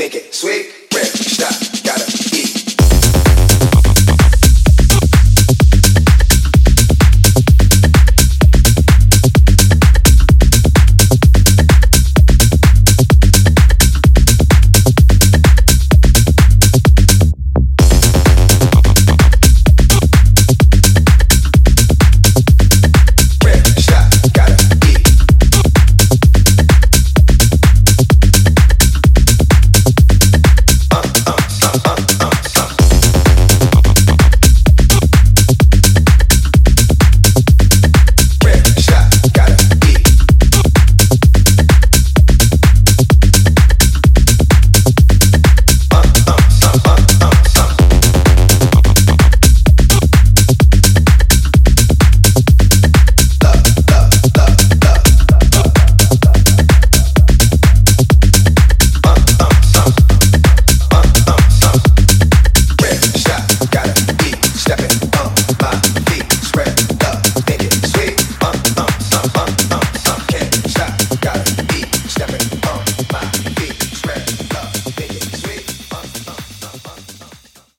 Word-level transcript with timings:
Think 0.00 0.14
it, 0.14 0.34
sweet. 0.34 0.79